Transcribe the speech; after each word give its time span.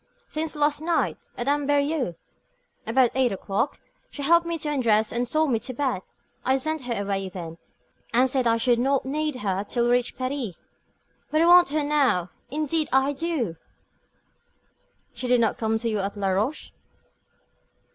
"Since 0.25 0.55
last 0.55 0.81
night, 0.81 1.29
at 1.37 1.47
Amberieux, 1.47 2.15
about 2.87 3.11
eight 3.13 3.31
o'clock. 3.31 3.79
She 4.09 4.23
helped 4.23 4.47
me 4.47 4.57
to 4.57 4.67
undress, 4.69 5.11
and 5.11 5.27
saw 5.27 5.45
me 5.45 5.59
to 5.59 5.75
bed. 5.75 6.01
I 6.43 6.57
sent 6.57 6.85
her 6.87 7.03
away 7.03 7.29
then, 7.29 7.59
and 8.11 8.27
said 8.27 8.47
I 8.47 8.57
should 8.57 8.79
not 8.79 9.05
need 9.05 9.35
her 9.35 9.63
till 9.63 9.85
we 9.85 9.91
reached 9.91 10.17
Paris. 10.17 10.55
But 11.29 11.43
I 11.43 11.45
want 11.45 11.69
her 11.69 11.83
now, 11.83 12.31
indeed 12.49 12.89
I 12.91 13.13
do." 13.13 13.57
"She 15.13 15.27
did 15.27 15.39
not 15.39 15.59
come 15.59 15.77
to 15.77 15.87
you 15.87 15.99
at 15.99 16.17
Laroche?" 16.17 16.71